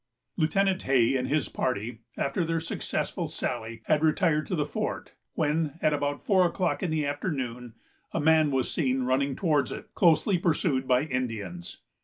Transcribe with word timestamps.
Lieutenant 0.35 0.81
Hay 0.81 1.15
and 1.15 1.27
his 1.27 1.47
party, 1.47 1.99
after 2.17 2.43
their 2.43 2.59
successful 2.59 3.27
sally, 3.27 3.83
had 3.85 4.01
retired 4.01 4.47
to 4.47 4.55
the 4.55 4.65
fort; 4.65 5.11
when, 5.35 5.77
at 5.79 5.93
about 5.93 6.25
four 6.25 6.43
o'clock 6.43 6.81
in 6.81 6.89
the 6.89 7.05
afternoon, 7.05 7.75
a 8.11 8.19
man 8.19 8.49
was 8.49 8.71
seen 8.71 9.03
running 9.03 9.35
towards 9.35 9.71
it, 9.71 9.93
closely 9.93 10.39
pursued 10.39 10.87
by 10.87 11.03
Indians. 11.03 11.81